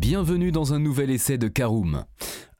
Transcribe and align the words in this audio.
Bienvenue 0.00 0.50
dans 0.50 0.72
un 0.72 0.78
nouvel 0.78 1.10
essai 1.10 1.36
de 1.36 1.46
Caroom. 1.46 2.04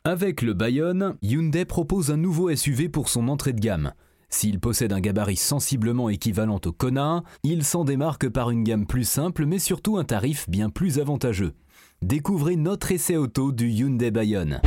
Avec 0.05 0.43
le 0.43 0.53
Bayonne, 0.53 1.17
Hyundai 1.23 1.65
propose 1.65 2.11
un 2.11 2.19
nouveau 2.19 2.55
SUV 2.55 2.91
pour 2.91 3.09
son 3.09 3.29
entrée 3.29 3.55
de 3.55 3.61
gamme. 3.61 3.95
S'il 4.29 4.61
possède 4.61 4.93
un 4.93 5.01
gabarit 5.01 5.37
sensiblement 5.37 6.11
équivalent 6.11 6.61
au 6.63 6.71
Kona, 6.71 7.23
il 7.43 7.65
s'en 7.65 7.87
démarque 7.87 8.29
par 8.29 8.51
une 8.51 8.63
gamme 8.63 8.87
plus 8.87 9.09
simple 9.09 9.47
mais 9.47 9.59
surtout 9.59 9.97
un 9.97 10.05
tarif 10.05 10.51
bien 10.51 10.69
plus 10.69 10.99
avantageux. 10.99 11.55
Découvrez 12.03 12.57
notre 12.57 12.93
essai 12.93 13.17
auto 13.17 13.53
du 13.53 13.71
Hyundai 13.71 14.11
Bayonne. 14.11 14.61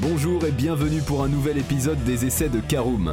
Bonjour 0.00 0.42
et 0.46 0.52
bienvenue 0.52 1.02
pour 1.02 1.22
un 1.22 1.28
nouvel 1.28 1.58
épisode 1.58 2.02
des 2.04 2.24
essais 2.24 2.48
de 2.48 2.60
Caroom. 2.60 3.12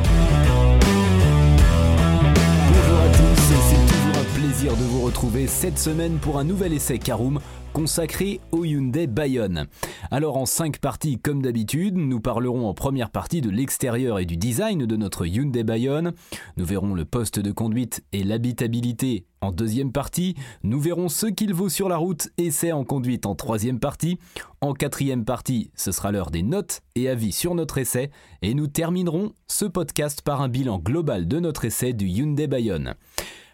De 4.61 4.83
vous 4.83 5.01
retrouver 5.01 5.47
cette 5.47 5.79
semaine 5.79 6.19
pour 6.19 6.37
un 6.37 6.43
nouvel 6.43 6.71
essai 6.71 6.99
Caroom 6.99 7.39
consacré 7.73 8.39
au 8.51 8.63
Hyundai 8.63 9.07
Bayonne. 9.07 9.65
Alors 10.11 10.37
en 10.37 10.45
cinq 10.45 10.77
parties 10.77 11.17
comme 11.17 11.41
d'habitude, 11.41 11.97
nous 11.97 12.19
parlerons 12.19 12.69
en 12.69 12.75
première 12.75 13.09
partie 13.09 13.41
de 13.41 13.49
l'extérieur 13.49 14.19
et 14.19 14.25
du 14.25 14.37
design 14.37 14.85
de 14.85 14.95
notre 14.95 15.25
Hyundai 15.25 15.63
Bayonne. 15.63 16.13
Nous 16.57 16.65
verrons 16.65 16.93
le 16.93 17.05
poste 17.05 17.39
de 17.39 17.51
conduite 17.51 18.03
et 18.13 18.23
l'habitabilité 18.23 19.25
en 19.41 19.51
deuxième 19.51 19.91
partie. 19.91 20.35
Nous 20.61 20.79
verrons 20.79 21.09
ce 21.09 21.25
qu'il 21.25 21.55
vaut 21.55 21.69
sur 21.69 21.89
la 21.89 21.97
route, 21.97 22.29
essai 22.37 22.71
en 22.71 22.83
conduite 22.83 23.25
en 23.25 23.33
troisième 23.33 23.79
partie. 23.79 24.19
En 24.61 24.73
quatrième 24.73 25.25
partie, 25.25 25.71
ce 25.75 25.91
sera 25.91 26.11
l'heure 26.11 26.29
des 26.29 26.43
notes 26.43 26.81
et 26.93 27.09
avis 27.09 27.31
sur 27.31 27.55
notre 27.55 27.79
essai. 27.79 28.11
Et 28.43 28.53
nous 28.53 28.67
terminerons 28.67 29.31
ce 29.47 29.65
podcast 29.65 30.21
par 30.21 30.39
un 30.39 30.49
bilan 30.49 30.77
global 30.77 31.27
de 31.27 31.39
notre 31.39 31.65
essai 31.65 31.93
du 31.93 32.05
Hyundai 32.05 32.45
Bayonne. 32.45 32.93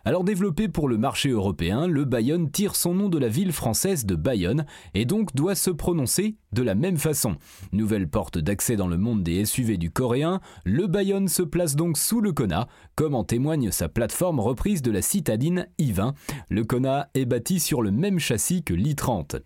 Alors 0.08 0.24
développé 0.24 0.70
pour 0.70 0.88
le 0.88 0.98
marché 0.98 1.32
européen, 1.32 1.86
le 1.86 2.06
Bayonne 2.06 2.50
tire 2.50 2.78
son 2.78 2.94
nom 2.94 3.10
de 3.10 3.18
la 3.18 3.28
ville 3.28 3.52
française 3.52 4.06
de 4.06 4.16
Bayonne 4.16 4.66
et 4.94 5.04
donc 5.04 5.36
doit 5.36 5.54
se 5.54 5.70
prononcer 5.70 6.38
de 6.54 6.62
la 6.62 6.76
même 6.76 6.96
façon. 6.96 7.36
Nouvelle 7.74 8.08
porte 8.08 8.38
d'accès 8.38 8.78
dans 8.78 8.88
le 8.88 8.96
monde 8.96 9.22
des 9.22 9.44
SUV 9.44 9.76
du 9.76 9.92
coréen, 9.92 10.40
le 10.64 10.88
Bayonne 10.88 11.28
se 11.28 11.42
place 11.42 11.76
donc 11.76 11.98
sous 11.98 12.22
le 12.22 12.32
Kona, 12.32 12.70
comme 12.96 13.16
en 13.16 13.26
témoigne 13.26 13.70
sa 13.72 13.90
plateforme 13.90 14.40
reprise 14.40 14.82
de 14.82 14.92
la 14.92 15.02
citadine 15.02 15.68
i20. 15.78 16.14
Le 16.50 16.64
Kona 16.64 17.10
est 17.14 17.26
bâti 17.26 17.60
sur 17.60 17.82
le 17.82 17.92
même 17.92 18.20
châssis 18.20 18.64
que 18.64 18.74
l'i30. 18.74 19.42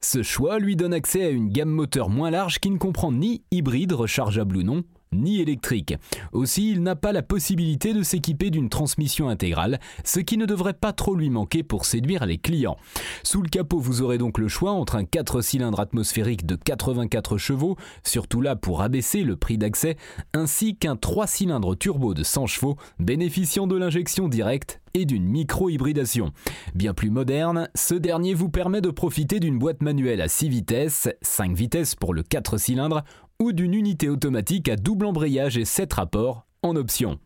Ce 0.00 0.24
choix 0.24 0.58
lui 0.58 0.74
donne 0.74 0.92
accès 0.92 1.22
à 1.22 1.30
une 1.30 1.50
gamme 1.50 1.70
moteur 1.70 2.08
moins 2.08 2.32
large 2.32 2.58
qui 2.58 2.70
ne 2.70 2.78
comprend 2.78 3.12
ni 3.12 3.44
hybride 3.52 3.92
rechargeable 3.92 4.56
ou 4.56 4.62
non, 4.64 4.82
ni 5.12 5.40
électrique. 5.40 5.96
Aussi, 6.32 6.70
il 6.70 6.82
n'a 6.82 6.94
pas 6.94 7.12
la 7.12 7.22
possibilité 7.22 7.92
de 7.92 8.02
s'équiper 8.02 8.50
d'une 8.50 8.68
transmission 8.68 9.28
intégrale, 9.28 9.80
ce 10.04 10.20
qui 10.20 10.36
ne 10.36 10.46
devrait 10.46 10.72
pas 10.72 10.92
trop 10.92 11.14
lui 11.14 11.30
manquer 11.30 11.62
pour 11.62 11.84
séduire 11.84 12.26
les 12.26 12.38
clients. 12.38 12.76
Sous 13.22 13.42
le 13.42 13.48
capot, 13.48 13.78
vous 13.78 14.02
aurez 14.02 14.18
donc 14.18 14.38
le 14.38 14.48
choix 14.48 14.72
entre 14.72 14.96
un 14.96 15.04
4 15.04 15.40
cylindres 15.40 15.80
atmosphérique 15.80 16.46
de 16.46 16.54
84 16.54 17.38
chevaux, 17.38 17.76
surtout 18.04 18.40
là 18.40 18.54
pour 18.54 18.82
abaisser 18.82 19.22
le 19.22 19.36
prix 19.36 19.58
d'accès, 19.58 19.96
ainsi 20.32 20.76
qu'un 20.76 20.96
3 20.96 21.26
cylindres 21.26 21.76
turbo 21.76 22.14
de 22.14 22.22
100 22.22 22.46
chevaux, 22.46 22.76
bénéficiant 22.98 23.66
de 23.66 23.76
l'injection 23.76 24.28
directe 24.28 24.80
et 24.94 25.04
d'une 25.04 25.24
micro-hybridation. 25.24 26.32
Bien 26.74 26.94
plus 26.94 27.10
moderne, 27.10 27.68
ce 27.74 27.94
dernier 27.94 28.34
vous 28.34 28.48
permet 28.48 28.80
de 28.80 28.90
profiter 28.90 29.40
d'une 29.40 29.58
boîte 29.58 29.82
manuelle 29.82 30.20
à 30.20 30.28
6 30.28 30.48
vitesses, 30.48 31.08
5 31.22 31.52
vitesses 31.52 31.94
pour 31.94 32.14
le 32.14 32.22
4 32.22 32.58
cylindres, 32.58 33.04
ou 33.40 33.52
d'une 33.52 33.74
unité 33.74 34.08
automatique 34.08 34.68
à 34.68 34.76
double 34.76 35.06
embrayage 35.06 35.56
et 35.56 35.64
7 35.64 35.92
rapports 35.94 36.46
en 36.62 36.76
option. 36.76 37.18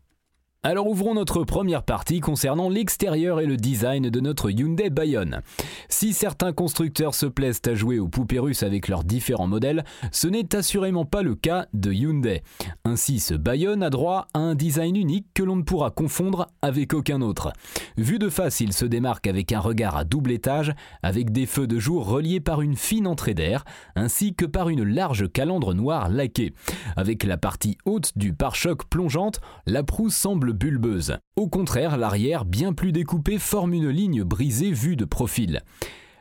Alors 0.67 0.87
ouvrons 0.87 1.13
notre 1.13 1.45
première 1.45 1.83
partie 1.83 2.21
concernant 2.21 2.71
l'extérieur 2.71 3.39
et 3.39 3.45
le 3.45 3.59
design 3.59 4.09
de 4.09 4.21
notre 4.21 4.51
Hyundai 4.51 4.89
Bayonne. 4.89 5.43
Si 5.91 6.15
certains 6.15 6.55
constructeurs 6.55 7.15
se 7.15 7.27
plaisent 7.27 7.61
à 7.67 7.75
jouer 7.75 7.99
aux 7.99 8.09
poupées 8.09 8.39
russes 8.39 8.63
avec 8.63 8.89
leurs 8.89 9.05
différents 9.05 9.47
modèles, 9.47 9.85
ce 10.11 10.27
n'est 10.27 10.57
assurément 10.57 11.05
pas 11.05 11.23
le 11.23 11.35
cas 11.35 11.67
de 11.75 11.93
Hyundai. 11.93 12.43
Ainsi, 12.87 13.21
ce 13.21 13.35
Bayonne 13.35 13.83
a 13.83 13.91
droit 13.91 14.29
à 14.33 14.39
un 14.39 14.55
design 14.55 14.97
unique 14.97 15.27
que 15.35 15.43
l'on 15.43 15.57
ne 15.57 15.65
pourra 15.65 15.91
confondre 15.91 16.47
avec 16.63 16.95
aucun 16.95 17.21
autre. 17.21 17.53
Vu 17.99 18.19
de 18.19 18.31
face, 18.31 18.61
il 18.61 18.73
se 18.73 18.87
démarque 18.87 19.27
avec 19.27 19.53
un 19.53 19.61
regard 19.61 19.99
à 19.99 20.05
double 20.05 20.33
étage, 20.33 20.73
avec 21.03 21.31
des 21.31 21.45
feux 21.45 21.67
de 21.67 21.79
jour 21.79 22.07
reliés 22.07 22.41
par 22.41 22.63
une 22.63 22.77
fine 22.77 23.07
entrée 23.07 23.35
d'air, 23.35 23.67
ainsi 23.97 24.35
que 24.35 24.47
par 24.47 24.71
une 24.71 24.83
large 24.83 25.31
calandre 25.31 25.75
noire 25.75 26.09
laquée. 26.09 26.55
Avec 26.97 27.23
la 27.23 27.37
partie 27.37 27.77
haute 27.85 28.13
du 28.17 28.33
pare-choc 28.33 28.87
plongeante, 28.87 29.43
la 29.67 29.83
proue 29.83 30.09
semble 30.09 30.54
bulbeuse. 30.55 31.19
Au 31.37 31.49
contraire, 31.49 31.97
l'arrière, 31.97 32.45
bien 32.45 32.73
plus 32.73 32.93
découpé, 32.93 33.39
forme 33.39 33.75
une 33.75 33.91
ligne 33.91 34.25
brisée 34.25 34.71
vue 34.71 34.97
de 34.97 35.05
profil. 35.05 35.63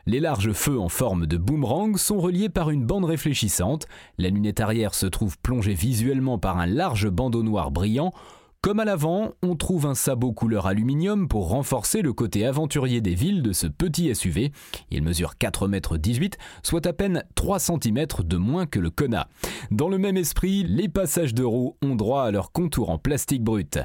Les 0.06 0.20
larges 0.20 0.52
feux 0.52 0.78
en 0.78 0.90
forme 0.90 1.26
de 1.26 1.38
boomerang 1.38 1.96
sont 1.96 2.18
reliés 2.18 2.50
par 2.50 2.68
une 2.68 2.84
bande 2.84 3.06
réfléchissante. 3.06 3.86
La 4.18 4.28
lunette 4.28 4.60
arrière 4.60 4.94
se 4.94 5.06
trouve 5.06 5.38
plongée 5.38 5.72
visuellement 5.72 6.38
par 6.38 6.58
un 6.58 6.66
large 6.66 7.08
bandeau 7.08 7.42
noir 7.42 7.70
brillant. 7.70 8.12
Comme 8.60 8.80
à 8.80 8.86
l'avant, 8.86 9.32
on 9.42 9.56
trouve 9.56 9.84
un 9.84 9.94
sabot 9.94 10.32
couleur 10.32 10.66
aluminium 10.66 11.28
pour 11.28 11.48
renforcer 11.48 12.00
le 12.00 12.14
côté 12.14 12.46
aventurier 12.46 13.02
des 13.02 13.14
villes 13.14 13.42
de 13.42 13.52
ce 13.52 13.66
petit 13.66 14.14
SUV. 14.14 14.52
Il 14.90 15.02
mesure 15.02 15.34
4,18 15.38 16.22
m, 16.22 16.30
soit 16.62 16.86
à 16.86 16.94
peine 16.94 17.24
3 17.34 17.58
cm 17.58 18.06
de 18.24 18.36
moins 18.38 18.64
que 18.64 18.80
le 18.80 18.88
Kona. 18.88 19.28
Dans 19.70 19.90
le 19.90 19.98
même 19.98 20.16
esprit, 20.16 20.64
les 20.64 20.88
passages 20.88 21.34
de 21.34 21.44
roues 21.44 21.76
ont 21.82 21.94
droit 21.94 22.24
à 22.24 22.30
leur 22.30 22.52
contour 22.52 22.88
en 22.88 22.96
plastique 22.98 23.44
brut. 23.44 23.78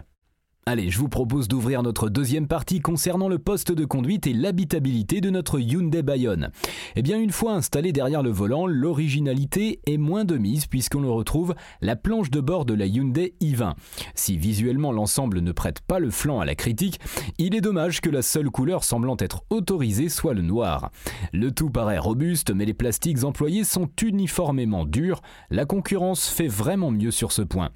Allez, 0.65 0.91
je 0.91 0.99
vous 0.99 1.09
propose 1.09 1.47
d'ouvrir 1.47 1.81
notre 1.81 2.09
deuxième 2.09 2.45
partie 2.45 2.79
concernant 2.79 3.27
le 3.27 3.39
poste 3.39 3.71
de 3.71 3.85
conduite 3.85 4.27
et 4.27 4.33
l'habitabilité 4.33 5.19
de 5.19 5.31
notre 5.31 5.59
Hyundai 5.59 6.03
Bayonne. 6.03 6.51
Eh 6.95 7.01
bien, 7.01 7.19
une 7.19 7.31
fois 7.31 7.53
installé 7.53 7.91
derrière 7.91 8.21
le 8.21 8.29
volant, 8.29 8.67
l'originalité 8.67 9.79
est 9.87 9.97
moins 9.97 10.25
de 10.25 10.37
mise 10.37 10.67
puisqu'on 10.67 11.01
le 11.01 11.09
retrouve 11.09 11.55
la 11.81 11.95
planche 11.95 12.29
de 12.29 12.39
bord 12.39 12.65
de 12.65 12.75
la 12.75 12.85
Hyundai 12.85 13.33
i20. 13.41 13.73
Si 14.13 14.37
visuellement 14.37 14.91
l'ensemble 14.91 15.39
ne 15.39 15.51
prête 15.51 15.79
pas 15.79 15.97
le 15.97 16.11
flanc 16.11 16.39
à 16.39 16.45
la 16.45 16.53
critique, 16.53 16.99
il 17.39 17.55
est 17.55 17.61
dommage 17.61 17.99
que 17.99 18.09
la 18.11 18.21
seule 18.21 18.51
couleur 18.51 18.83
semblant 18.83 19.17
être 19.17 19.45
autorisée 19.49 20.09
soit 20.09 20.35
le 20.35 20.43
noir. 20.43 20.91
Le 21.33 21.51
tout 21.51 21.71
paraît 21.71 21.97
robuste, 21.97 22.53
mais 22.53 22.65
les 22.65 22.75
plastiques 22.75 23.23
employés 23.23 23.63
sont 23.63 23.89
uniformément 24.03 24.85
durs. 24.85 25.21
La 25.49 25.65
concurrence 25.65 26.27
fait 26.27 26.47
vraiment 26.47 26.91
mieux 26.91 27.11
sur 27.11 27.31
ce 27.31 27.41
point. 27.41 27.69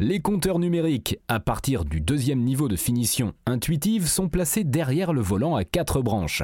Les 0.00 0.18
compteurs 0.18 0.58
numériques, 0.58 1.18
à 1.28 1.38
partir 1.38 1.84
du 1.84 2.00
deuxième 2.00 2.29
niveau 2.38 2.68
de 2.68 2.76
finition 2.76 3.34
intuitive 3.46 4.06
sont 4.06 4.28
placés 4.28 4.64
derrière 4.64 5.12
le 5.12 5.20
volant 5.20 5.56
à 5.56 5.64
quatre 5.64 6.00
branches. 6.00 6.42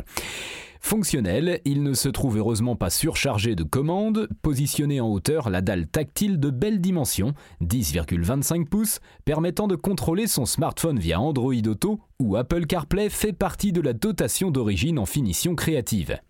Fonctionnel, 0.80 1.60
il 1.64 1.82
ne 1.82 1.94
se 1.94 2.08
trouve 2.08 2.38
heureusement 2.38 2.76
pas 2.76 2.90
surchargé 2.90 3.54
de 3.54 3.64
commandes, 3.64 4.28
positionné 4.42 5.00
en 5.00 5.08
hauteur 5.08 5.50
la 5.50 5.60
dalle 5.60 5.86
tactile 5.86 6.38
de 6.38 6.50
belle 6.50 6.80
dimension, 6.80 7.34
10,25 7.62 8.66
pouces, 8.66 9.00
permettant 9.24 9.66
de 9.66 9.74
contrôler 9.74 10.26
son 10.26 10.46
smartphone 10.46 10.98
via 10.98 11.20
Android 11.20 11.54
Auto 11.66 12.00
ou 12.20 12.36
Apple 12.36 12.66
CarPlay 12.66 13.08
fait 13.08 13.32
partie 13.32 13.72
de 13.72 13.80
la 13.80 13.94
dotation 13.94 14.50
d'origine 14.50 14.98
en 14.98 15.06
finition 15.06 15.54
créative. 15.54 16.20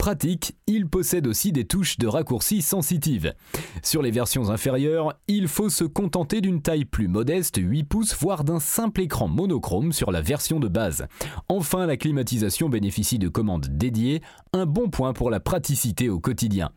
Pratique, 0.00 0.56
il 0.66 0.88
possède 0.88 1.26
aussi 1.26 1.52
des 1.52 1.66
touches 1.66 1.98
de 1.98 2.06
raccourci 2.06 2.62
sensitives. 2.62 3.34
Sur 3.82 4.00
les 4.00 4.10
versions 4.10 4.48
inférieures, 4.48 5.12
il 5.28 5.46
faut 5.46 5.68
se 5.68 5.84
contenter 5.84 6.40
d'une 6.40 6.62
taille 6.62 6.86
plus 6.86 7.06
modeste, 7.06 7.58
8 7.60 7.84
pouces, 7.84 8.16
voire 8.18 8.42
d'un 8.42 8.60
simple 8.60 9.02
écran 9.02 9.28
monochrome 9.28 9.92
sur 9.92 10.10
la 10.10 10.22
version 10.22 10.58
de 10.58 10.68
base. 10.68 11.06
Enfin, 11.50 11.84
la 11.84 11.98
climatisation 11.98 12.70
bénéficie 12.70 13.18
de 13.18 13.28
commandes 13.28 13.66
dédiées, 13.68 14.22
un 14.54 14.64
bon 14.64 14.88
point 14.88 15.12
pour 15.12 15.28
la 15.28 15.38
praticité 15.38 16.08
au 16.08 16.18
quotidien. 16.18 16.70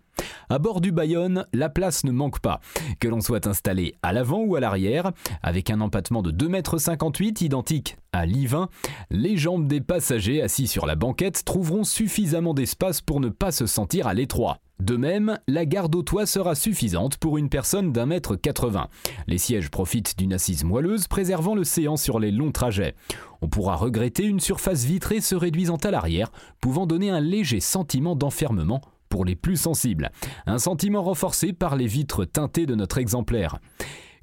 À 0.50 0.60
bord 0.60 0.81
du 0.81 0.92
Bayonne, 0.92 1.45
la 1.54 1.69
place 1.69 2.04
ne 2.04 2.12
manque 2.12 2.39
pas. 2.39 2.60
Que 3.00 3.07
l'on 3.07 3.21
soit 3.21 3.48
installé 3.48 3.95
à 4.04 4.13
l'avant 4.13 4.42
ou 4.42 4.56
à 4.56 4.60
l'arrière, 4.60 5.12
avec 5.42 5.69
un 5.69 5.81
empattement 5.81 6.21
de 6.21 6.31
2,58 6.31 7.27
m 7.27 7.33
identique 7.42 7.98
à 8.12 8.25
l'i20, 8.25 8.68
les 9.10 9.38
jambes 9.38 9.68
des 9.68 9.81
passagers 9.81 10.42
assis 10.42 10.68
sur 10.68 10.86
la 10.86 10.95
banquette 10.95 11.44
trouveront 11.45 11.83
suffisamment 11.83 12.54
d'espace 12.54 13.01
pour 13.01 13.19
ne 13.19 13.30
pas 13.30 13.51
se 13.51 13.65
sentir 13.65 14.07
à 14.07 14.13
l'étroit. 14.13 14.60
De 14.80 14.98
même, 14.98 15.39
la 15.48 15.65
garde 15.65 15.95
au 15.95 16.04
toit 16.04 16.25
sera 16.25 16.56
suffisante 16.56 17.18
pour 17.18 17.38
une 17.38 17.48
personne 17.48 17.94
d'un 17.94 18.06
mètre 18.06 18.36
80. 18.36 18.89
Les 19.27 19.38
sièges 19.38 19.69
profitent 19.69 20.18
d'une 20.18 20.33
assise 20.33 20.63
moelleuse 20.63 21.07
préservant 21.07 21.56
le 21.56 21.63
séant 21.63 21.95
sur 21.95 22.19
les 22.19 22.31
longs 22.31 22.51
trajets. 22.51 22.95
On 23.42 23.48
pourra 23.48 23.75
regretter 23.75 24.24
une 24.25 24.39
surface 24.39 24.83
vitrée 24.83 25.21
se 25.21 25.36
réduisant 25.36 25.77
à 25.77 25.92
l'arrière, 25.92 26.31
pouvant 26.60 26.86
donner 26.86 27.12
un 27.12 27.21
léger 27.21 27.60
sentiment 27.60 28.15
d'enfermement 28.15 28.81
pour 29.13 29.25
les 29.25 29.36
plus 29.36 29.57
sensibles. 29.57 30.10
Un 30.48 30.57
sentiment 30.57 31.04
renforcé 31.04 31.54
par 31.54 31.75
les 31.75 31.86
vitres 31.86 32.25
teintées 32.25 32.65
de 32.65 32.74
notre 32.74 32.98
exemplaire. 32.98 33.60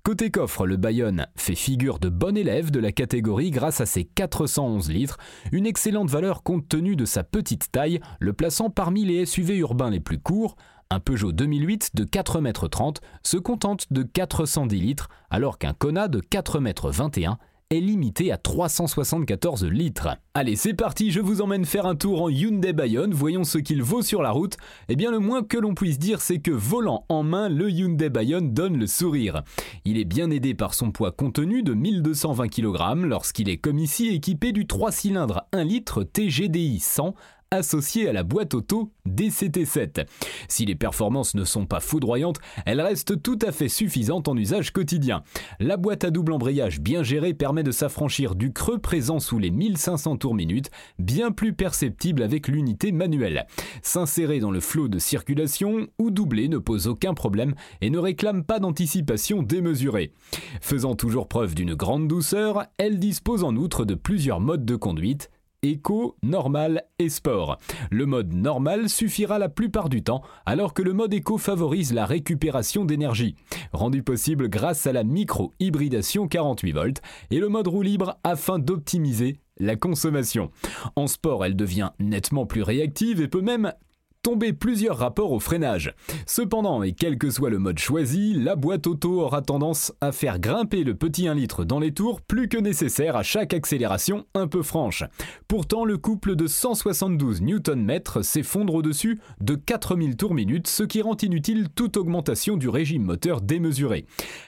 Côté 0.03 0.33
coffre, 0.33 0.67
le 0.67 0.77
Bayonne 0.77 1.29
fait 1.37 1.55
figure 1.55 2.01
de 2.01 2.09
bon 2.09 2.37
élève 2.37 2.73
de 2.73 2.81
la 2.81 2.91
catégorie 2.91 3.53
grâce 3.53 3.81
à 3.81 3.87
ses 3.87 4.03
411 4.03 4.91
litres, 4.91 5.19
une 5.53 5.65
excellente 5.65 6.11
valeur 6.11 6.43
compte 6.43 6.67
tenu 6.69 6.97
de 6.97 7.05
sa 7.05 7.23
petite 7.23 7.71
taille, 7.71 8.01
le 8.19 8.33
plaçant 8.33 8.69
parmi 8.69 9.05
les 9.05 9.25
SUV 9.27 9.59
urbains 9.59 9.91
les 9.91 10.01
plus 10.01 10.19
courts. 10.19 10.57
Un 10.91 10.99
Peugeot 10.99 11.31
2008 11.31 11.91
de 11.95 12.03
4,30 12.03 12.49
m 12.49 12.93
se 13.23 13.37
contente 13.37 13.93
de 13.93 14.03
410 14.03 14.81
litres, 14.81 15.09
alors 15.31 15.57
qu'un 15.57 15.73
Kona 15.73 16.09
de 16.09 16.19
4,21 16.19 17.27
m 17.27 17.37
est 17.73 17.79
limité 17.79 18.33
à 18.33 18.37
374 18.37 19.65
litres. 19.67 20.09
Allez, 20.35 20.57
c'est 20.57 20.75
parti, 20.75 21.13
je 21.13 21.21
vous 21.21 21.41
emmène 21.41 21.65
faire 21.65 21.87
un 21.87 21.95
tour 21.95 22.23
en 22.23 22.29
Hyundai 22.29 22.73
Bayonne, 22.73 23.15
voyons 23.15 23.45
ce 23.45 23.59
qu'il 23.59 23.81
vaut 23.81 24.03
sur 24.03 24.23
la 24.23 24.33
route. 24.33 24.57
Eh 24.89 24.97
bien, 24.97 25.13
le 25.13 25.21
moins 25.21 25.45
que 25.45 25.57
l'on 25.57 25.75
puisse 25.75 26.01
dire, 26.01 26.21
c'est 26.21 26.41
que 26.41 26.51
volant 26.51 27.05
en 27.09 27.23
main, 27.23 27.49
le 27.49 27.71
Hyundai 27.71 28.09
Bayonne 28.09 28.53
donne 28.53 28.77
le 28.77 28.89
sourire. 28.89 29.45
Il 29.85 29.99
est 29.99 30.05
bien 30.05 30.33
aidé 30.33 30.53
par 30.53 30.75
son 30.75 30.91
poids 30.91 31.13
contenu 31.13 31.63
de 31.63 31.73
1220 31.73 32.49
kg 32.49 33.05
lorsqu'il 33.05 33.49
est 33.49 33.59
comme 33.59 33.79
ici 33.79 34.09
équipé 34.09 34.51
du 34.51 34.67
3 34.67 34.91
cylindres 34.91 35.43
1 35.53 35.63
litre 35.63 36.03
TGDI 36.03 36.81
100 36.81 37.15
associée 37.53 38.09
à 38.09 38.13
la 38.13 38.23
boîte 38.23 38.55
auto 38.55 38.93
DCT7. 39.09 40.07
Si 40.47 40.65
les 40.67 40.77
performances 40.77 41.35
ne 41.35 41.45
sont 41.45 41.67
pas 41.67 41.81
foudroyantes, 41.81 42.39
elles 42.65 42.81
restent 42.81 43.21
tout 43.23 43.39
à 43.43 43.51
fait 43.51 43.69
suffisantes 43.69 44.29
en 44.29 44.37
usage 44.37 44.73
quotidien. 44.73 45.25
La 45.59 45.77
boîte 45.77 46.05
à 46.05 46.11
double 46.11 46.33
embrayage 46.33 46.81
bien 46.81 47.03
gérée 47.03 47.35
permet 47.35 47.65
de 47.65 47.73
s'affranchir 47.73 48.37
du 48.37 48.53
creux 48.53 48.79
présent 48.79 49.19
sous 49.19 49.39
les 49.39 49.51
1500 49.51 50.19
tours 50.19 50.35
minute, 50.35 50.71
bien 51.01 51.33
plus 51.33 51.53
perceptible 51.53 52.23
avec 52.23 52.47
l'unité 52.47 52.93
manuelle. 52.93 53.47
S'insérer 53.83 54.39
dans 54.39 54.53
le 54.53 54.61
flot 54.61 54.87
de 54.87 55.01
circulation 55.01 55.89
ou 55.99 56.13
doubler 56.13 56.49
ne 56.49 56.59
pose 56.59 56.87
aucun 56.87 57.15
problème 57.15 57.55
et 57.81 57.91
ne 57.91 57.99
réclame 57.99 58.45
pas 58.45 58.61
d'anticipation 58.61 59.43
démesurée. 59.43 60.13
Faisant 60.61 60.95
toujours 60.95 61.27
preuve 61.27 61.57
d'une 61.57 61.75
grande 61.75 62.07
douceur, 62.07 62.67
elle 62.79 63.01
dispose 63.01 63.43
en 63.43 63.57
outre 63.57 63.85
de 63.85 63.95
plusieurs 63.95 64.39
modes 64.39 64.65
de 64.65 64.77
conduite 64.77 65.31
Éco, 65.63 66.17
normal 66.23 66.85
et 66.99 67.11
sport. 67.11 67.59
Le 67.91 68.07
mode 68.07 68.33
normal 68.33 68.89
suffira 68.89 69.39
la 69.39 69.51
plupart 69.51 69.91
du 69.91 70.03
temps, 70.03 70.23
alors 70.47 70.73
que 70.73 70.81
le 70.81 70.95
mode 70.95 71.13
éco 71.13 71.37
favorise 71.37 71.93
la 71.93 72.07
récupération 72.07 72.87
d'énergie, 72.87 73.37
rendu 73.73 74.03
possible 74.03 74.49
grâce 74.49 74.87
à 74.87 74.93
la 74.93 75.05
micro-hybridation 75.05 76.29
48 76.29 76.73
volts, 76.73 77.03
et 77.31 77.39
le 77.39 77.51
mode 77.51 77.69
roue 77.69 77.83
libre 77.83 78.17
afin 78.25 78.59
d'optimiser 78.59 79.41
la 79.59 79.77
consommation. 79.77 80.51
En 80.97 81.07
sport, 81.07 81.45
elle 81.45 81.57
devient 81.57 81.91
nettement 81.99 82.47
plus 82.47 82.63
réactive 82.63 83.21
et 83.21 83.29
peut 83.29 83.43
même 83.43 83.75
tomber 84.23 84.53
plusieurs 84.53 84.99
rapports 84.99 85.33
au 85.33 85.41
freinage. 85.41 85.95
Cependant, 86.27 86.83
et 86.83 86.93
quel 86.93 87.17
que 87.17 87.31
soit 87.31 87.49
le 87.49 87.59
mode 87.59 87.79
choisi, 87.79 88.35
la 88.35 88.55
boîte 88.55 88.87
auto 88.87 89.21
aura 89.21 89.41
tendance 89.41 89.93
à 90.01 90.13
faire 90.13 90.39
grimper 90.39 90.85
le 90.85 90.95
petit 90.95 91.27
1 91.27 91.35
litre 91.35 91.65
dans 91.65 91.79
les 91.79 91.93
tours 91.93 92.21
plus 92.21 92.49
que 92.49 92.59
nécessaire 92.59 93.17
à 93.17 93.23
chaque 93.23 93.55
accélération 93.55 94.27
un 94.35 94.47
peu 94.47 94.63
franche. 94.63 95.05
Pourtant, 95.49 95.85
le 95.85 95.97
couple 95.97 96.37
de 96.37 96.47
172 96.47 97.41
Nm 97.41 98.01
s'effondre 98.23 98.75
au-dessus 98.75 99.21
de 99.41 99.55
4000 99.55 100.17
tours 100.17 100.35
minute, 100.35 100.67
ce 100.67 100.83
qui 100.83 101.01
rend 101.01 101.17
inutile 101.23 101.69
toute 101.75 101.97
augmentation 101.97 102.57
du 102.57 102.69
régime 102.69 103.05
moteur 103.05 103.41
démesuré. 103.41 104.05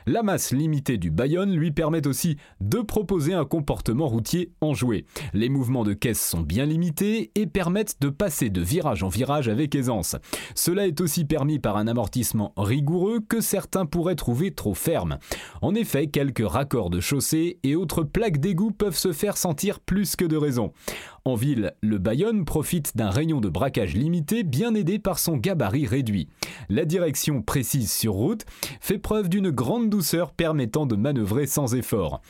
La 0.07 0.23
masse 0.23 0.53
limitée 0.53 0.99
du 0.99 1.11
Bayonne 1.11 1.55
lui 1.55 1.71
permet 1.71 2.07
aussi 2.07 2.37
de 2.61 2.81
proposer 2.81 3.33
un 3.33 3.47
comportement 3.47 4.07
routier 4.07 4.53
enjoué. 4.61 5.07
Les 5.33 5.49
mouvements 5.49 5.85
de 5.85 5.95
caisse 5.95 6.21
sont 6.21 6.43
bien 6.43 6.67
limités 6.67 7.31
et 7.35 7.47
permettent 7.47 8.01
de 8.01 8.11
passer 8.11 8.51
de 8.51 8.61
virage 8.61 9.03
en 9.03 9.09
virage 9.09 9.49
avec 9.49 9.62
aisance. 9.75 10.17
Cela 10.55 10.87
est 10.87 11.01
aussi 11.01 11.25
permis 11.25 11.59
par 11.59 11.77
un 11.77 11.87
amortissement 11.87 12.53
rigoureux 12.57 13.21
que 13.21 13.41
certains 13.41 13.87
pourraient 13.87 14.15
trouver 14.15 14.53
trop 14.53 14.75
ferme. 14.75 15.19
En 15.61 15.75
effet, 15.75 16.07
quelques 16.07 16.47
raccords 16.47 16.91
de 16.91 17.01
chaussée 17.01 17.59
et 17.63 17.77
autres 17.77 18.03
plaques 18.03 18.39
d'égout 18.39 18.71
peuvent 18.71 18.97
se 18.97 19.13
faire 19.13 19.37
sentir 19.37 19.81
plus 19.81 20.17
que 20.17 20.25
de 20.25 20.37
raison. 20.37 20.73
En 21.25 21.35
ville, 21.35 21.73
le 21.83 21.99
Bayonne 21.99 22.45
profite 22.45 22.97
d'un 22.97 23.11
rayon 23.11 23.41
de 23.41 23.49
braquage 23.49 23.95
limité 23.95 24.43
bien 24.43 24.75
aidé 24.75 24.99
par 24.99 25.19
son 25.19 25.37
gabarit 25.37 25.87
réduit. 25.87 26.29
La 26.69 26.85
direction 26.85 27.43
précise 27.43 27.93
sur 27.93 28.15
route 28.15 28.45
fait 28.81 28.99
preuve 28.99 29.29
d'une 29.29 29.51
grande 29.51 29.89
douceur 29.89 30.33
permettant 30.33 30.87
de 30.87 30.97
manœuvrer 30.97 31.47
sans 31.47 31.75
effort. 31.75 32.21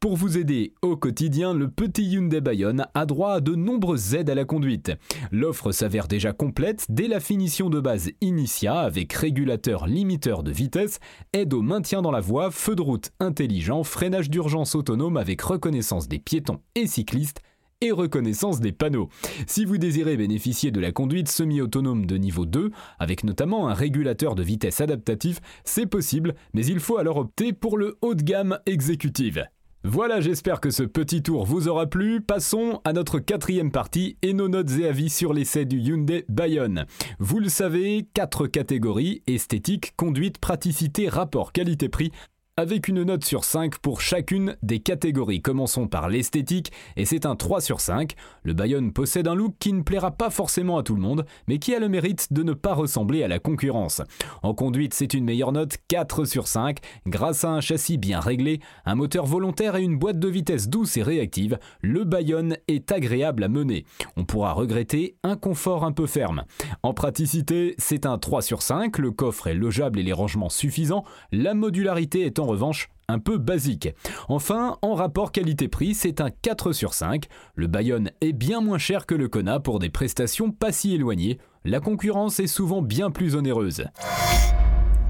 Pour 0.00 0.14
vous 0.14 0.38
aider 0.38 0.74
au 0.80 0.96
quotidien, 0.96 1.52
le 1.52 1.68
petit 1.68 2.04
Hyundai 2.04 2.40
Bayonne 2.40 2.86
a 2.94 3.04
droit 3.04 3.32
à 3.32 3.40
de 3.40 3.56
nombreuses 3.56 4.14
aides 4.14 4.30
à 4.30 4.36
la 4.36 4.44
conduite. 4.44 4.92
L'offre 5.32 5.72
s'avère 5.72 6.06
déjà 6.06 6.32
complète 6.32 6.86
dès 6.88 7.08
la 7.08 7.18
finition 7.18 7.68
de 7.68 7.80
base 7.80 8.12
Initia 8.20 8.78
avec 8.78 9.12
régulateur 9.12 9.88
limiteur 9.88 10.44
de 10.44 10.52
vitesse, 10.52 11.00
aide 11.32 11.52
au 11.52 11.62
maintien 11.62 12.00
dans 12.00 12.12
la 12.12 12.20
voie, 12.20 12.52
feu 12.52 12.76
de 12.76 12.82
route 12.82 13.10
intelligent, 13.18 13.82
freinage 13.82 14.30
d'urgence 14.30 14.76
autonome 14.76 15.16
avec 15.16 15.42
reconnaissance 15.42 16.06
des 16.06 16.20
piétons 16.20 16.60
et 16.76 16.86
cyclistes, 16.86 17.40
et 17.80 17.90
reconnaissance 17.90 18.60
des 18.60 18.72
panneaux. 18.72 19.08
Si 19.48 19.64
vous 19.64 19.78
désirez 19.78 20.16
bénéficier 20.16 20.70
de 20.70 20.80
la 20.80 20.92
conduite 20.92 21.28
semi-autonome 21.28 22.06
de 22.06 22.16
niveau 22.16 22.46
2, 22.46 22.70
avec 23.00 23.24
notamment 23.24 23.68
un 23.68 23.74
régulateur 23.74 24.36
de 24.36 24.44
vitesse 24.44 24.80
adaptatif, 24.80 25.40
c'est 25.64 25.86
possible, 25.86 26.34
mais 26.54 26.64
il 26.66 26.78
faut 26.78 26.98
alors 26.98 27.16
opter 27.16 27.52
pour 27.52 27.78
le 27.78 27.98
haut 28.00 28.14
de 28.14 28.22
gamme 28.22 28.58
exécutive. 28.66 29.44
Voilà, 29.84 30.20
j'espère 30.20 30.60
que 30.60 30.70
ce 30.70 30.82
petit 30.82 31.22
tour 31.22 31.46
vous 31.46 31.68
aura 31.68 31.86
plu. 31.86 32.20
Passons 32.20 32.80
à 32.84 32.92
notre 32.92 33.20
quatrième 33.20 33.70
partie 33.70 34.18
et 34.22 34.32
nos 34.32 34.48
notes 34.48 34.72
et 34.78 34.88
avis 34.88 35.08
sur 35.08 35.32
l'essai 35.32 35.66
du 35.66 35.78
Hyundai 35.78 36.24
Bayonne. 36.28 36.84
Vous 37.20 37.38
le 37.38 37.48
savez, 37.48 38.08
quatre 38.12 38.48
catégories 38.48 39.22
esthétique, 39.28 39.94
conduite, 39.96 40.38
praticité, 40.38 41.08
rapport 41.08 41.52
qualité-prix 41.52 42.10
avec 42.58 42.88
une 42.88 43.04
note 43.04 43.24
sur 43.24 43.44
5 43.44 43.78
pour 43.78 44.00
chacune 44.00 44.56
des 44.64 44.80
catégories. 44.80 45.40
Commençons 45.40 45.86
par 45.86 46.08
l'esthétique, 46.08 46.72
et 46.96 47.04
c'est 47.04 47.24
un 47.24 47.36
3 47.36 47.60
sur 47.60 47.80
5. 47.80 48.14
Le 48.42 48.52
Bayonne 48.52 48.92
possède 48.92 49.28
un 49.28 49.36
look 49.36 49.54
qui 49.60 49.72
ne 49.72 49.82
plaira 49.82 50.10
pas 50.10 50.28
forcément 50.28 50.76
à 50.76 50.82
tout 50.82 50.96
le 50.96 51.00
monde, 51.00 51.24
mais 51.46 51.60
qui 51.60 51.72
a 51.72 51.78
le 51.78 51.88
mérite 51.88 52.32
de 52.32 52.42
ne 52.42 52.54
pas 52.54 52.74
ressembler 52.74 53.22
à 53.22 53.28
la 53.28 53.38
concurrence. 53.38 54.02
En 54.42 54.54
conduite, 54.54 54.92
c'est 54.92 55.14
une 55.14 55.22
meilleure 55.22 55.52
note 55.52 55.76
4 55.86 56.24
sur 56.24 56.48
5. 56.48 56.78
Grâce 57.06 57.44
à 57.44 57.50
un 57.50 57.60
châssis 57.60 57.96
bien 57.96 58.18
réglé, 58.18 58.58
un 58.84 58.96
moteur 58.96 59.24
volontaire 59.24 59.76
et 59.76 59.84
une 59.84 59.96
boîte 59.96 60.18
de 60.18 60.28
vitesse 60.28 60.68
douce 60.68 60.96
et 60.96 61.02
réactive, 61.04 61.60
le 61.80 62.02
Bayonne 62.02 62.56
est 62.66 62.90
agréable 62.90 63.44
à 63.44 63.48
mener. 63.48 63.84
On 64.16 64.24
pourra 64.24 64.52
regretter 64.52 65.14
un 65.22 65.36
confort 65.36 65.84
un 65.84 65.92
peu 65.92 66.06
ferme. 66.06 66.42
En 66.82 66.92
praticité, 66.92 67.76
c'est 67.78 68.04
un 68.04 68.18
3 68.18 68.42
sur 68.42 68.62
5. 68.62 68.98
Le 68.98 69.12
coffre 69.12 69.46
est 69.46 69.54
logeable 69.54 70.00
et 70.00 70.02
les 70.02 70.12
rangements 70.12 70.48
suffisants. 70.48 71.04
La 71.30 71.54
modularité 71.54 72.26
en 72.40 72.47
revanche 72.48 72.90
un 73.08 73.18
peu 73.18 73.38
basique. 73.38 73.88
Enfin, 74.28 74.76
en 74.82 74.94
rapport 74.94 75.32
qualité-prix, 75.32 75.94
c'est 75.94 76.20
un 76.20 76.30
4 76.30 76.72
sur 76.72 76.92
5. 76.92 77.26
Le 77.54 77.66
Bayonne 77.66 78.10
est 78.20 78.32
bien 78.32 78.60
moins 78.60 78.78
cher 78.78 79.06
que 79.06 79.14
le 79.14 79.28
Kona 79.28 79.60
pour 79.60 79.78
des 79.78 79.88
prestations 79.88 80.50
pas 80.50 80.72
si 80.72 80.94
éloignées. 80.94 81.38
La 81.64 81.80
concurrence 81.80 82.40
est 82.40 82.46
souvent 82.46 82.82
bien 82.82 83.10
plus 83.10 83.34
onéreuse. 83.34 83.84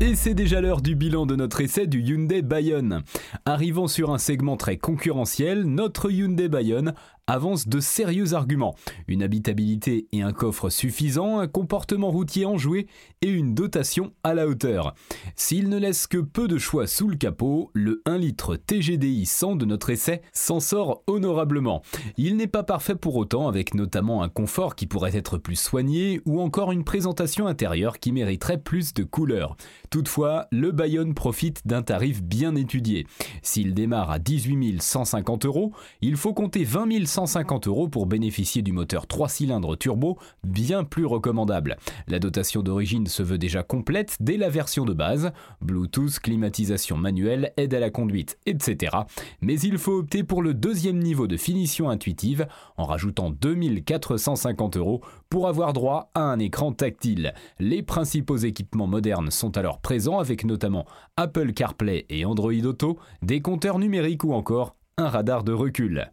Et 0.00 0.14
c'est 0.14 0.34
déjà 0.34 0.60
l'heure 0.60 0.80
du 0.80 0.94
bilan 0.94 1.26
de 1.26 1.34
notre 1.34 1.60
essai 1.60 1.88
du 1.88 2.00
Hyundai 2.00 2.40
Bayonne. 2.40 3.02
Arrivant 3.44 3.88
sur 3.88 4.12
un 4.12 4.18
segment 4.18 4.56
très 4.56 4.76
concurrentiel, 4.76 5.64
notre 5.64 6.12
Hyundai 6.12 6.48
Bayonne 6.48 6.94
avance 7.28 7.68
de 7.68 7.78
sérieux 7.78 8.34
arguments. 8.34 8.74
Une 9.06 9.22
habitabilité 9.22 10.08
et 10.12 10.22
un 10.22 10.32
coffre 10.32 10.70
suffisant, 10.70 11.38
un 11.38 11.46
comportement 11.46 12.10
routier 12.10 12.46
enjoué 12.46 12.88
et 13.22 13.28
une 13.28 13.54
dotation 13.54 14.12
à 14.24 14.34
la 14.34 14.48
hauteur. 14.48 14.94
S'il 15.36 15.68
ne 15.68 15.78
laisse 15.78 16.06
que 16.06 16.18
peu 16.18 16.48
de 16.48 16.58
choix 16.58 16.86
sous 16.86 17.08
le 17.08 17.16
capot, 17.16 17.70
le 17.74 18.02
1 18.06 18.18
litre 18.18 18.56
TGDI 18.56 19.26
100 19.26 19.56
de 19.56 19.64
notre 19.66 19.90
essai 19.90 20.22
s'en 20.32 20.58
sort 20.58 21.02
honorablement. 21.06 21.82
Il 22.16 22.36
n'est 22.36 22.46
pas 22.46 22.62
parfait 22.62 22.96
pour 22.96 23.16
autant 23.16 23.46
avec 23.46 23.74
notamment 23.74 24.22
un 24.22 24.28
confort 24.28 24.74
qui 24.74 24.86
pourrait 24.86 25.16
être 25.16 25.38
plus 25.38 25.56
soigné 25.56 26.20
ou 26.24 26.40
encore 26.40 26.72
une 26.72 26.84
présentation 26.84 27.46
intérieure 27.46 27.98
qui 27.98 28.12
mériterait 28.12 28.58
plus 28.58 28.94
de 28.94 29.04
couleur. 29.04 29.56
Toutefois, 29.90 30.46
le 30.50 30.72
Bayonne 30.72 31.14
profite 31.14 31.66
d'un 31.66 31.82
tarif 31.82 32.22
bien 32.22 32.54
étudié. 32.56 33.06
S'il 33.42 33.74
démarre 33.74 34.10
à 34.10 34.18
18 34.18 34.80
150 34.80 35.44
euros, 35.44 35.72
il 36.00 36.16
faut 36.16 36.32
compter 36.32 36.64
20 36.64 36.86
150 37.18 37.66
euros 37.66 37.88
pour 37.88 38.06
bénéficier 38.06 38.62
du 38.62 38.70
moteur 38.70 39.08
3 39.08 39.28
cylindres 39.28 39.76
turbo 39.76 40.18
bien 40.44 40.84
plus 40.84 41.04
recommandable. 41.04 41.76
La 42.06 42.20
dotation 42.20 42.62
d'origine 42.62 43.08
se 43.08 43.24
veut 43.24 43.38
déjà 43.38 43.64
complète 43.64 44.16
dès 44.20 44.36
la 44.36 44.48
version 44.48 44.84
de 44.84 44.92
base, 44.92 45.32
Bluetooth, 45.60 46.20
climatisation 46.20 46.96
manuelle, 46.96 47.52
aide 47.56 47.74
à 47.74 47.80
la 47.80 47.90
conduite, 47.90 48.38
etc. 48.46 48.98
Mais 49.40 49.58
il 49.58 49.78
faut 49.78 49.98
opter 49.98 50.22
pour 50.22 50.42
le 50.42 50.54
deuxième 50.54 51.00
niveau 51.00 51.26
de 51.26 51.36
finition 51.36 51.90
intuitive 51.90 52.46
en 52.76 52.84
rajoutant 52.84 53.30
2450 53.30 54.76
euros 54.76 55.00
pour 55.28 55.48
avoir 55.48 55.72
droit 55.72 56.12
à 56.14 56.20
un 56.20 56.38
écran 56.38 56.70
tactile. 56.70 57.34
Les 57.58 57.82
principaux 57.82 58.36
équipements 58.36 58.86
modernes 58.86 59.32
sont 59.32 59.56
alors 59.56 59.80
présents 59.80 60.20
avec 60.20 60.44
notamment 60.44 60.86
Apple 61.16 61.52
CarPlay 61.52 62.06
et 62.10 62.24
Android 62.24 62.52
Auto, 62.64 62.96
des 63.22 63.40
compteurs 63.40 63.80
numériques 63.80 64.22
ou 64.22 64.34
encore 64.34 64.76
un 64.98 65.08
radar 65.08 65.42
de 65.42 65.52
recul. 65.52 66.12